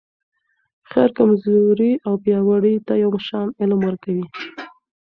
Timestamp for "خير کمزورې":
0.89-1.91